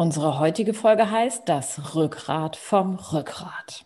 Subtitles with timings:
[0.00, 3.84] Unsere heutige Folge heißt Das Rückgrat vom Rückgrat.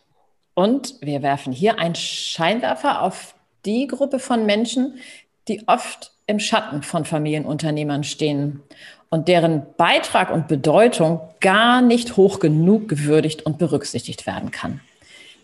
[0.55, 5.01] Und wir werfen hier einen Scheinwerfer auf die Gruppe von Menschen,
[5.49, 8.63] die oft im Schatten von Familienunternehmern stehen
[9.11, 14.83] und deren Beitrag und Bedeutung gar nicht hoch genug gewürdigt und berücksichtigt werden kann,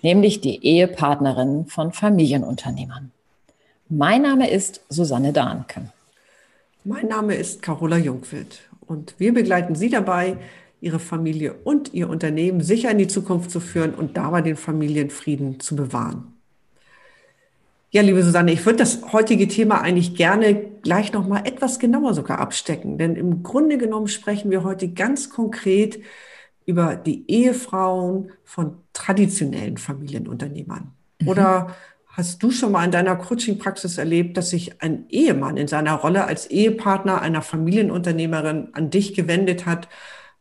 [0.03, 3.11] nämlich die Ehepartnerinnen von Familienunternehmern.
[3.89, 5.91] Mein Name ist Susanne Dahnke.
[6.85, 10.37] Mein Name ist Carola Jungwild und wir begleiten Sie dabei,
[10.81, 15.61] Ihre Familie und Ihr Unternehmen sicher in die Zukunft zu führen und dabei den Familienfrieden
[15.61, 16.35] zu bewahren.
[17.93, 22.15] Ja, liebe Susanne, ich würde das heutige Thema eigentlich gerne gleich noch mal etwas genauer
[22.15, 26.01] sogar abstecken, denn im Grunde genommen sprechen wir heute ganz konkret
[26.67, 30.93] über die Ehefrauen von traditionellen Familienunternehmern.
[31.21, 31.29] Mhm.
[31.29, 31.77] Oder
[32.11, 36.25] hast du schon mal in deiner Coaching-Praxis erlebt, dass sich ein Ehemann in seiner Rolle
[36.25, 39.89] als Ehepartner einer Familienunternehmerin an dich gewendet hat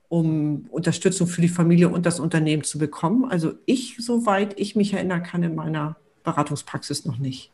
[0.09, 3.29] um Unterstützung für die Familie und das Unternehmen zu bekommen.
[3.29, 7.51] Also ich, soweit ich mich erinnern kann, in meiner Beratungspraxis noch nicht.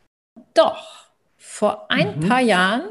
[0.54, 2.28] Doch, vor ein mhm.
[2.28, 2.82] paar Jahren,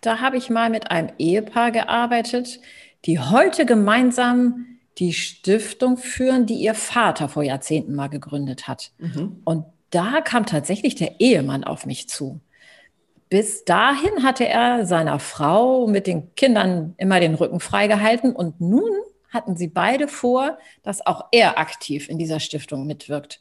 [0.00, 2.60] da habe ich mal mit einem Ehepaar gearbeitet,
[3.04, 4.66] die heute gemeinsam
[4.98, 8.92] die Stiftung führen, die ihr Vater vor Jahrzehnten mal gegründet hat.
[8.98, 9.40] Mhm.
[9.44, 12.40] Und da kam tatsächlich der Ehemann auf mich zu.
[13.28, 18.90] Bis dahin hatte er seiner Frau mit den Kindern immer den Rücken freigehalten und nun
[19.28, 23.40] hatten sie beide vor, dass auch er aktiv in dieser Stiftung mitwirkt.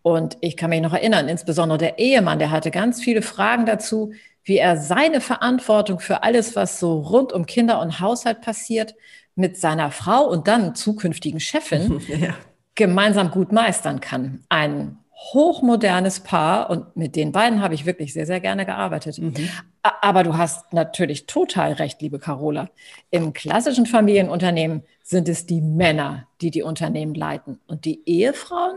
[0.00, 4.12] Und ich kann mich noch erinnern, insbesondere der Ehemann, der hatte ganz viele Fragen dazu,
[4.44, 8.94] wie er seine Verantwortung für alles, was so rund um Kinder und Haushalt passiert,
[9.34, 12.34] mit seiner Frau und dann zukünftigen Chefin ja.
[12.74, 14.44] gemeinsam gut meistern kann.
[14.48, 19.18] Ein hochmodernes Paar und mit den beiden habe ich wirklich sehr, sehr gerne gearbeitet.
[19.18, 19.34] Mhm.
[19.82, 22.68] Aber du hast natürlich total recht, liebe Carola.
[23.10, 28.76] Im klassischen Familienunternehmen sind es die Männer, die die Unternehmen leiten und die Ehefrauen,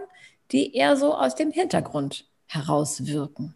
[0.51, 3.55] die eher so aus dem Hintergrund herauswirken.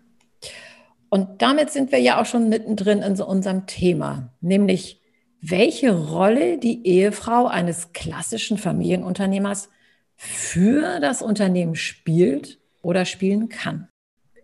[1.09, 4.99] Und damit sind wir ja auch schon mittendrin in so unserem Thema, nämlich
[5.39, 9.69] welche Rolle die Ehefrau eines klassischen Familienunternehmers
[10.15, 13.87] für das Unternehmen spielt oder spielen kann.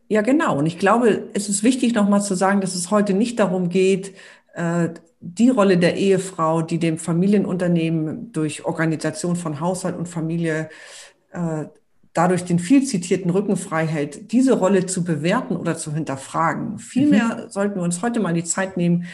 [0.07, 0.57] Ja, genau.
[0.57, 4.15] Und ich glaube, es ist wichtig, nochmal zu sagen, dass es heute nicht darum geht,
[4.55, 4.89] äh,
[5.21, 10.69] die Rolle der Ehefrau, die dem Familienunternehmen durch Organisation von Haushalt und Familie
[11.31, 11.65] äh,
[12.13, 16.79] dadurch den viel zitierten Rücken frei hält, diese Rolle zu bewerten oder zu hinterfragen.
[16.79, 17.49] Vielmehr mhm.
[17.51, 19.05] sollten wir uns heute mal die Zeit nehmen,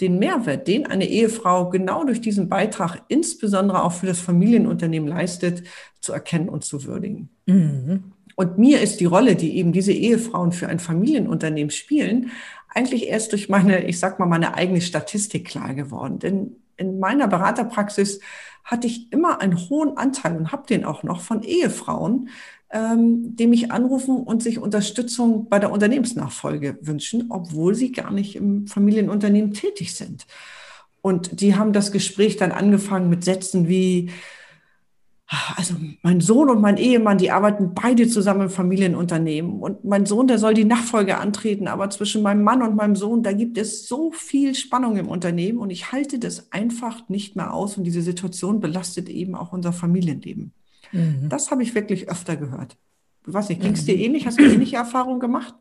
[0.00, 5.62] den Mehrwert, den eine Ehefrau genau durch diesen Beitrag, insbesondere auch für das Familienunternehmen leistet,
[6.00, 7.30] zu erkennen und zu würdigen.
[7.46, 8.12] Mhm.
[8.36, 12.30] Und mir ist die Rolle, die eben diese Ehefrauen für ein Familienunternehmen spielen,
[12.68, 16.18] eigentlich erst durch meine, ich sag mal, meine eigene Statistik klar geworden.
[16.18, 18.20] Denn in meiner Beraterpraxis
[18.64, 22.28] hatte ich immer einen hohen Anteil und habe den auch noch von Ehefrauen,
[22.70, 28.36] ähm, die mich anrufen und sich Unterstützung bei der Unternehmensnachfolge wünschen, obwohl sie gar nicht
[28.36, 30.26] im Familienunternehmen tätig sind.
[31.02, 34.10] Und die haben das Gespräch dann angefangen mit Sätzen wie,
[35.56, 39.60] also mein Sohn und mein Ehemann, die arbeiten beide zusammen im Familienunternehmen.
[39.60, 41.68] Und mein Sohn, der soll die Nachfolge antreten.
[41.68, 45.58] Aber zwischen meinem Mann und meinem Sohn, da gibt es so viel Spannung im Unternehmen.
[45.58, 47.78] Und ich halte das einfach nicht mehr aus.
[47.78, 50.52] Und diese Situation belastet eben auch unser Familienleben.
[50.92, 51.28] Mhm.
[51.28, 52.76] Das habe ich wirklich öfter gehört.
[53.26, 54.02] Ich weiß nicht, ging es dir mhm.
[54.02, 54.26] ähnlich?
[54.26, 55.54] Hast du ähnliche Erfahrungen gemacht?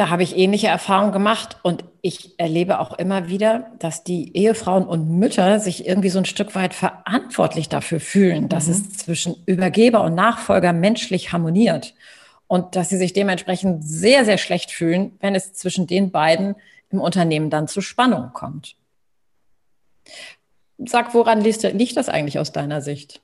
[0.00, 4.86] Da habe ich ähnliche Erfahrungen gemacht und ich erlebe auch immer wieder, dass die Ehefrauen
[4.86, 8.72] und Mütter sich irgendwie so ein Stück weit verantwortlich dafür fühlen, dass mhm.
[8.72, 11.92] es zwischen Übergeber und Nachfolger menschlich harmoniert
[12.46, 16.54] und dass sie sich dementsprechend sehr, sehr schlecht fühlen, wenn es zwischen den beiden
[16.88, 18.76] im Unternehmen dann zu Spannung kommt.
[20.78, 23.20] Sag, woran liegt, das eigentlich aus deiner Sicht?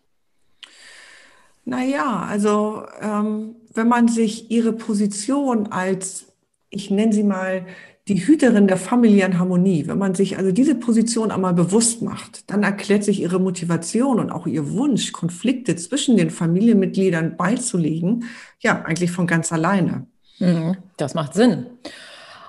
[1.65, 6.26] Naja, also ähm, wenn man sich ihre Position als
[6.71, 7.67] ich nenne sie mal
[8.09, 9.89] die Hüterin der familiären Harmonie.
[9.89, 14.31] Wenn man sich also diese Position einmal bewusst macht, dann erklärt sich ihre Motivation und
[14.31, 18.25] auch ihr Wunsch, Konflikte zwischen den Familienmitgliedern beizulegen,
[18.61, 20.07] ja, eigentlich von ganz alleine.
[20.39, 21.67] Mhm, das macht Sinn.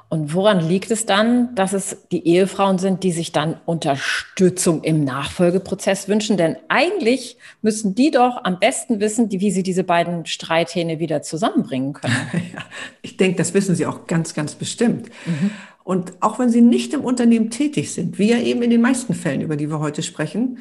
[0.09, 5.03] Und woran liegt es dann, dass es die Ehefrauen sind, die sich dann Unterstützung im
[5.03, 6.37] Nachfolgeprozess wünschen?
[6.37, 11.93] Denn eigentlich müssen die doch am besten wissen, wie sie diese beiden Streithähne wieder zusammenbringen
[11.93, 12.15] können.
[12.53, 12.63] Ja,
[13.01, 15.09] ich denke, das wissen sie auch ganz, ganz bestimmt.
[15.25, 15.51] Mhm.
[15.83, 19.13] Und auch wenn sie nicht im Unternehmen tätig sind, wie ja eben in den meisten
[19.13, 20.59] Fällen, über die wir heute sprechen,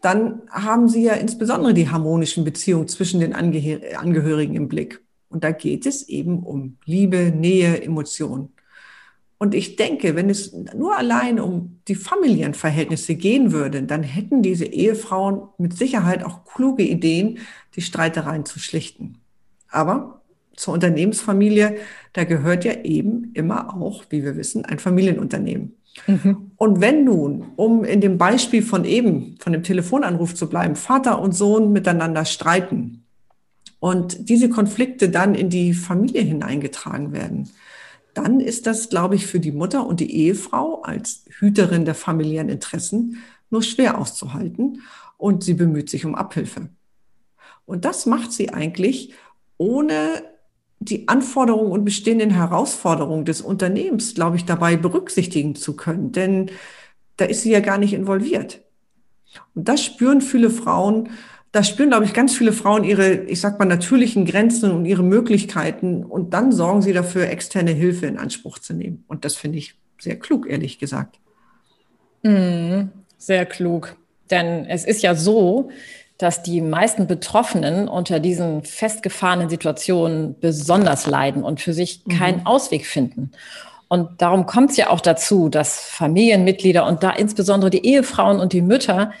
[0.00, 5.02] dann haben sie ja insbesondere die harmonischen Beziehungen zwischen den Angehörigen im Blick.
[5.28, 8.55] Und da geht es eben um Liebe, Nähe, Emotionen.
[9.38, 14.42] Und ich denke, wenn es nur allein um die familiären Verhältnisse gehen würde, dann hätten
[14.42, 17.38] diese Ehefrauen mit Sicherheit auch kluge Ideen,
[17.74, 19.18] die Streitereien zu schlichten.
[19.68, 20.22] Aber
[20.56, 21.76] zur Unternehmensfamilie,
[22.14, 25.76] da gehört ja eben immer auch, wie wir wissen, ein Familienunternehmen.
[26.06, 26.52] Mhm.
[26.56, 31.20] Und wenn nun, um in dem Beispiel von eben, von dem Telefonanruf zu bleiben, Vater
[31.20, 33.04] und Sohn miteinander streiten
[33.80, 37.50] und diese Konflikte dann in die Familie hineingetragen werden,
[38.16, 42.48] dann ist das, glaube ich, für die Mutter und die Ehefrau als Hüterin der familiären
[42.48, 43.18] Interessen
[43.50, 44.80] nur schwer auszuhalten
[45.18, 46.70] und sie bemüht sich um Abhilfe.
[47.66, 49.12] Und das macht sie eigentlich
[49.58, 50.22] ohne
[50.78, 56.12] die Anforderungen und bestehenden Herausforderungen des Unternehmens, glaube ich, dabei berücksichtigen zu können.
[56.12, 56.50] Denn
[57.18, 58.62] da ist sie ja gar nicht involviert.
[59.54, 61.10] Und das spüren viele Frauen
[61.56, 65.02] da spüren, glaube ich, ganz viele Frauen ihre, ich sag mal, natürlichen Grenzen und ihre
[65.02, 69.04] Möglichkeiten und dann sorgen sie dafür, externe Hilfe in Anspruch zu nehmen.
[69.08, 71.18] Und das finde ich sehr klug, ehrlich gesagt.
[72.22, 73.96] Mm, sehr klug.
[74.30, 75.70] Denn es ist ja so,
[76.18, 82.46] dass die meisten Betroffenen unter diesen festgefahrenen Situationen besonders leiden und für sich keinen mhm.
[82.46, 83.30] Ausweg finden.
[83.88, 88.52] Und darum kommt es ja auch dazu, dass Familienmitglieder und da insbesondere die Ehefrauen und
[88.52, 89.12] die Mütter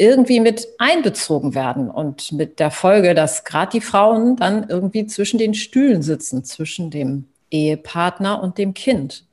[0.00, 5.36] irgendwie mit einbezogen werden und mit der Folge, dass gerade die Frauen dann irgendwie zwischen
[5.38, 9.26] den Stühlen sitzen, zwischen dem Ehepartner und dem Kind.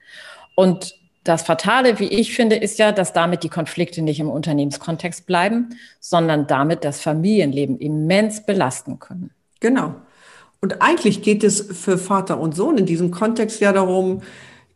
[0.55, 0.93] Und
[1.23, 5.69] das Fatale, wie ich finde, ist ja, dass damit die Konflikte nicht im Unternehmenskontext bleiben,
[6.01, 9.31] sondern damit das Familienleben immens belasten können.
[9.61, 9.95] Genau.
[10.59, 14.21] Und eigentlich geht es für Vater und Sohn in diesem Kontext ja darum,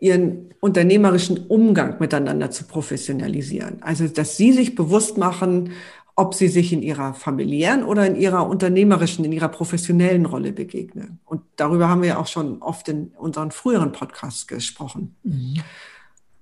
[0.01, 3.81] ihren unternehmerischen Umgang miteinander zu professionalisieren.
[3.81, 5.71] Also, dass sie sich bewusst machen,
[6.15, 11.19] ob sie sich in ihrer familiären oder in ihrer unternehmerischen, in ihrer professionellen Rolle begegnen.
[11.23, 15.15] Und darüber haben wir auch schon oft in unseren früheren Podcasts gesprochen.
[15.23, 15.61] Mhm.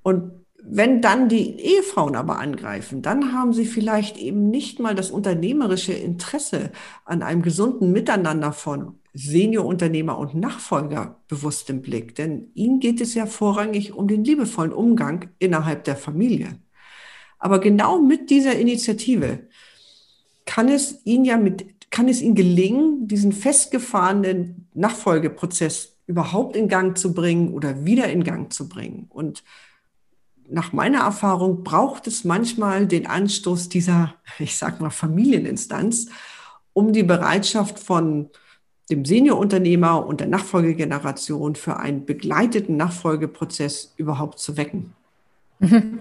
[0.02, 0.32] Und
[0.72, 5.94] wenn dann die Ehefrauen aber angreifen, dann haben sie vielleicht eben nicht mal das unternehmerische
[5.94, 6.72] Interesse
[7.06, 12.14] an einem gesunden Miteinander von Seniorunternehmer und Nachfolger bewusst im Blick.
[12.14, 16.60] Denn ihnen geht es ja vorrangig um den liebevollen Umgang innerhalb der Familie.
[17.40, 19.48] Aber genau mit dieser Initiative
[20.46, 26.96] kann es ihnen ja mit, kann es ihnen gelingen, diesen festgefahrenen Nachfolgeprozess überhaupt in Gang
[26.96, 29.08] zu bringen oder wieder in Gang zu bringen.
[29.10, 29.44] Und
[30.52, 36.08] nach meiner Erfahrung braucht es manchmal den Anstoß dieser, ich sag mal, Familieninstanz,
[36.74, 38.30] um die Bereitschaft von
[38.90, 44.94] dem Seniorunternehmer und der Nachfolgegeneration für einen begleiteten Nachfolgeprozess überhaupt zu wecken.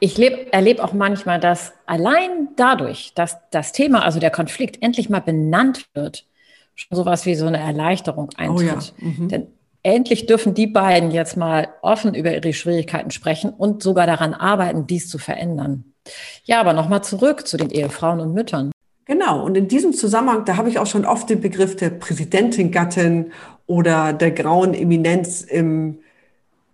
[0.00, 0.20] Ich
[0.52, 5.88] erlebe auch manchmal, dass allein dadurch, dass das Thema, also der Konflikt, endlich mal benannt
[5.94, 6.26] wird,
[6.74, 8.94] schon sowas wie so eine Erleichterung eintritt.
[9.00, 9.10] Oh ja.
[9.10, 9.28] mhm.
[9.28, 9.46] Denn
[9.88, 14.86] endlich dürfen die beiden jetzt mal offen über ihre Schwierigkeiten sprechen und sogar daran arbeiten,
[14.86, 15.92] dies zu verändern.
[16.44, 18.72] Ja, aber nochmal zurück zu den Ehefrauen und Müttern.
[19.04, 23.32] Genau, und in diesem Zusammenhang, da habe ich auch schon oft den Begriff der Präsidentin-Gattin
[23.66, 26.00] oder der grauen Eminenz im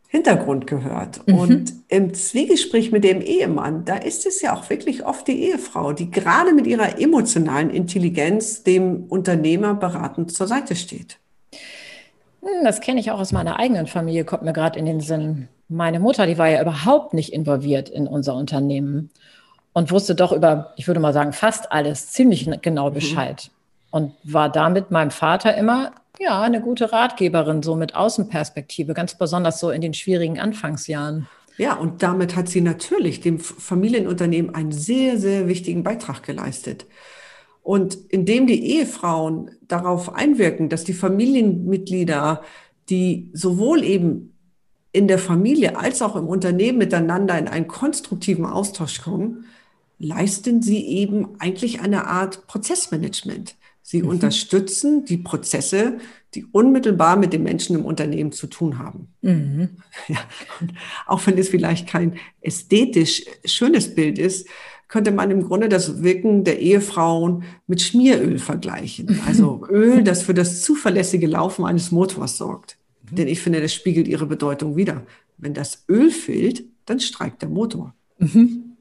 [0.08, 1.26] Hintergrund gehört.
[1.26, 1.38] Mhm.
[1.38, 5.92] Und im Zwiegespräch mit dem Ehemann, da ist es ja auch wirklich oft die Ehefrau,
[5.92, 11.18] die gerade mit ihrer emotionalen Intelligenz dem Unternehmer beratend zur Seite steht.
[12.44, 15.48] Hm, das kenne ich auch aus meiner eigenen Familie, kommt mir gerade in den Sinn.
[15.68, 19.10] Meine Mutter, die war ja überhaupt nicht involviert in unser Unternehmen
[19.72, 22.94] und wusste doch über, ich würde mal sagen, fast alles ziemlich genau mhm.
[22.94, 23.48] Bescheid.
[23.48, 23.54] Mhm.
[23.90, 29.58] Und war damit meinem Vater immer, ja, eine gute Ratgeberin, so mit Außenperspektive, ganz besonders
[29.58, 31.28] so in den schwierigen Anfangsjahren.
[31.56, 36.86] Ja, und damit hat sie natürlich dem Familienunternehmen einen sehr, sehr wichtigen Beitrag geleistet.
[37.64, 42.42] Und indem die Ehefrauen darauf einwirken, dass die Familienmitglieder,
[42.90, 44.34] die sowohl eben
[44.92, 49.46] in der Familie als auch im Unternehmen miteinander in einen konstruktiven Austausch kommen,
[49.98, 53.56] leisten sie eben eigentlich eine Art Prozessmanagement.
[53.80, 54.10] Sie mhm.
[54.10, 55.96] unterstützen die Prozesse,
[56.34, 59.08] die unmittelbar mit den Menschen im Unternehmen zu tun haben.
[59.22, 59.78] Mhm.
[60.08, 60.18] Ja,
[61.06, 64.48] auch wenn es vielleicht kein ästhetisch schönes Bild ist,
[64.94, 69.20] könnte man im Grunde das Wirken der Ehefrauen mit Schmieröl vergleichen.
[69.26, 72.78] Also Öl, das für das zuverlässige Laufen eines Motors sorgt.
[73.10, 73.16] Mhm.
[73.16, 75.02] Denn ich finde, das spiegelt ihre Bedeutung wieder.
[75.36, 77.92] Wenn das Öl fehlt, dann streikt der Motor.
[78.18, 78.76] Mhm.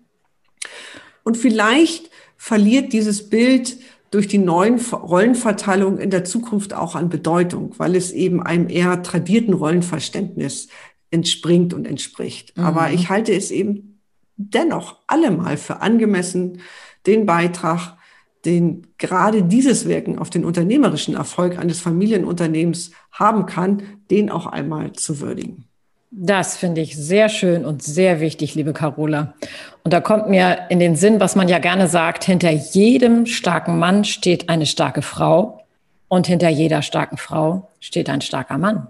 [1.24, 3.77] Und vielleicht verliert dieses Bild
[4.12, 9.01] durch die neuen Rollenverteilungen in der Zukunft auch an Bedeutung, weil es eben einem eher
[9.01, 10.67] tradierten Rollenverständnis
[11.10, 12.55] entspringt und entspricht.
[12.55, 12.65] Mhm.
[12.65, 13.92] Aber ich halte es eben
[14.37, 16.59] dennoch allemal für angemessen,
[17.05, 17.97] den Beitrag,
[18.45, 24.93] den gerade dieses Wirken auf den unternehmerischen Erfolg eines Familienunternehmens haben kann, den auch einmal
[24.93, 25.65] zu würdigen.
[26.15, 29.33] Das finde ich sehr schön und sehr wichtig, liebe Carola.
[29.83, 33.79] Und da kommt mir in den Sinn, was man ja gerne sagt, hinter jedem starken
[33.79, 35.65] Mann steht eine starke Frau
[36.09, 38.87] und hinter jeder starken Frau steht ein starker Mann.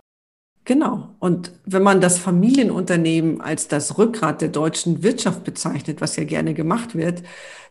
[0.66, 1.10] Genau.
[1.20, 6.54] Und wenn man das Familienunternehmen als das Rückgrat der deutschen Wirtschaft bezeichnet, was ja gerne
[6.54, 7.24] gemacht wird,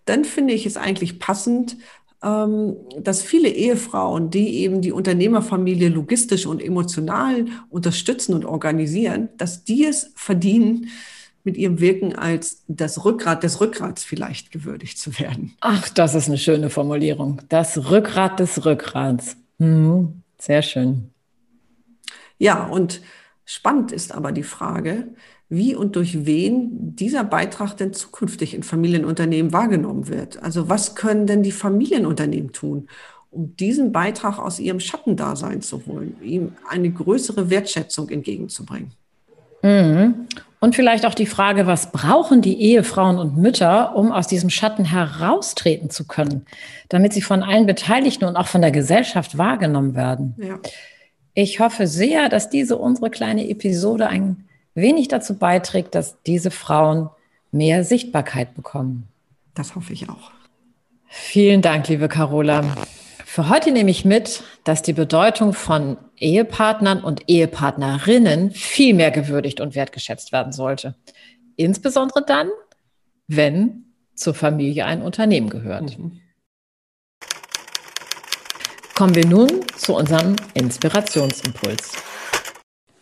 [0.05, 1.77] dann finde ich es eigentlich passend,
[2.23, 9.65] ähm, dass viele Ehefrauen, die eben die Unternehmerfamilie logistisch und emotional unterstützen und organisieren, dass
[9.65, 10.89] die es verdienen,
[11.45, 15.57] mit ihrem Wirken als das Rückgrat des Rückgrats vielleicht gewürdigt zu werden.
[15.61, 17.41] Ach, das ist eine schöne Formulierung.
[17.49, 19.37] Das Rückgrat des Rückgrats.
[19.59, 20.23] Mhm.
[20.39, 21.12] Sehr schön.
[22.43, 23.03] Ja, und
[23.45, 25.15] spannend ist aber die Frage,
[25.49, 30.43] wie und durch wen dieser Beitrag denn zukünftig in Familienunternehmen wahrgenommen wird.
[30.43, 32.89] Also was können denn die Familienunternehmen tun,
[33.31, 38.91] um diesen Beitrag aus ihrem Schattendasein zu holen, ihm eine größere Wertschätzung entgegenzubringen?
[39.63, 40.27] Mhm.
[40.59, 44.85] Und vielleicht auch die Frage, was brauchen die Ehefrauen und Mütter, um aus diesem Schatten
[44.85, 46.45] heraustreten zu können,
[46.89, 50.35] damit sie von allen Beteiligten und auch von der Gesellschaft wahrgenommen werden.
[50.39, 50.59] Ja.
[51.35, 57.09] Ich hoffe sehr, dass diese unsere kleine Episode ein wenig dazu beiträgt, dass diese Frauen
[57.51, 59.09] mehr Sichtbarkeit bekommen.
[59.55, 60.31] Das hoffe ich auch.
[61.07, 62.65] Vielen Dank, liebe Carola.
[63.25, 69.61] Für heute nehme ich mit, dass die Bedeutung von Ehepartnern und Ehepartnerinnen viel mehr gewürdigt
[69.61, 70.95] und wertgeschätzt werden sollte.
[71.57, 72.49] Insbesondere dann,
[73.27, 73.85] wenn
[74.15, 75.99] zur Familie ein Unternehmen gehört.
[75.99, 76.21] Mhm.
[78.95, 81.93] Kommen wir nun zu unserem Inspirationsimpuls.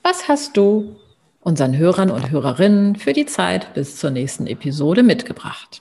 [0.02, 0.96] Was hast du
[1.40, 5.80] unseren Hörern und Hörerinnen für die Zeit bis zur nächsten Episode mitgebracht?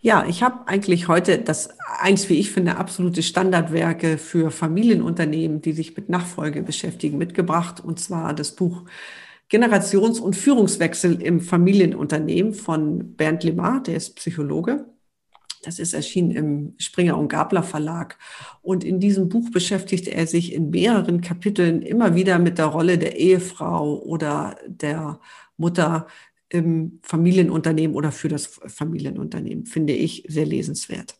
[0.00, 5.72] Ja, ich habe eigentlich heute das eins, wie ich finde, absolute Standardwerke für Familienunternehmen, die
[5.72, 7.80] sich mit Nachfolge beschäftigen, mitgebracht.
[7.84, 8.84] Und zwar das Buch
[9.50, 14.86] Generations- und Führungswechsel im Familienunternehmen von Bernd Lemar, der ist Psychologe.
[15.64, 18.18] Das ist erschienen im Springer und Gabler Verlag.
[18.62, 22.98] Und in diesem Buch beschäftigt er sich in mehreren Kapiteln immer wieder mit der Rolle
[22.98, 25.20] der Ehefrau oder der
[25.56, 26.06] Mutter
[26.48, 29.66] im Familienunternehmen oder für das Familienunternehmen.
[29.66, 31.16] Finde ich sehr lesenswert.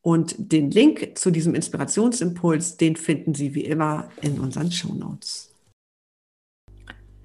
[0.00, 5.50] Und den Link zu diesem Inspirationsimpuls, den finden Sie wie immer in unseren Show Notes.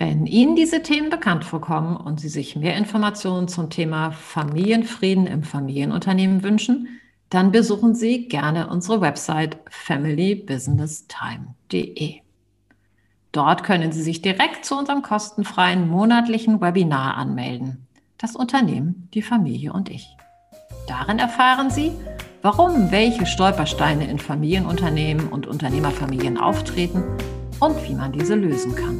[0.06, 5.44] Wenn Ihnen diese Themen bekannt vorkommen und Sie sich mehr Informationen zum Thema Familienfrieden im
[5.44, 12.16] Familienunternehmen wünschen, dann besuchen Sie gerne unsere Website familybusinesstime.de.
[13.32, 17.88] Dort können Sie sich direkt zu unserem kostenfreien monatlichen Webinar anmelden.
[18.18, 20.18] Das Unternehmen, die Familie und ich.
[20.86, 21.94] Darin erfahren Sie,
[22.42, 27.06] warum welche Stolpersteine in Familienunternehmen und Unternehmerfamilien auftreten
[27.62, 29.00] und wie man diese lösen kann.